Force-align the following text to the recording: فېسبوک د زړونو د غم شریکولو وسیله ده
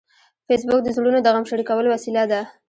فېسبوک 0.47 0.81
د 0.83 0.89
زړونو 0.95 1.19
د 1.21 1.27
غم 1.35 1.45
شریکولو 1.49 1.87
وسیله 1.95 2.23
ده 2.31 2.41